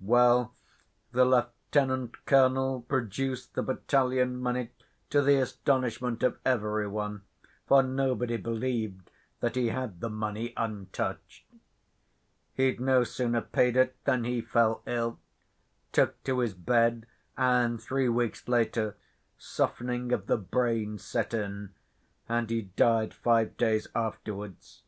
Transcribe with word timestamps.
"Well, 0.00 0.52
the 1.12 1.22
lieutenant‐colonel 1.24 2.88
produced 2.88 3.54
the 3.54 3.62
battalion 3.62 4.36
money, 4.36 4.70
to 5.10 5.22
the 5.22 5.36
astonishment 5.36 6.24
of 6.24 6.40
every 6.44 6.88
one, 6.88 7.22
for 7.68 7.84
nobody 7.84 8.36
believed 8.36 9.12
that 9.38 9.54
he 9.54 9.68
had 9.68 10.00
the 10.00 10.10
money 10.10 10.52
untouched. 10.56 11.46
He'd 12.54 12.80
no 12.80 13.04
sooner 13.04 13.40
paid 13.40 13.76
it 13.76 13.94
than 14.04 14.24
he 14.24 14.40
fell 14.40 14.82
ill, 14.86 15.20
took 15.92 16.20
to 16.24 16.40
his 16.40 16.54
bed, 16.54 17.06
and, 17.36 17.80
three 17.80 18.08
weeks 18.08 18.48
later, 18.48 18.96
softening 19.38 20.10
of 20.10 20.26
the 20.26 20.36
brain 20.36 20.98
set 20.98 21.32
in, 21.32 21.74
and 22.28 22.50
he 22.50 22.62
died 22.62 23.14
five 23.14 23.56
days 23.56 23.86
afterwards. 23.94 24.82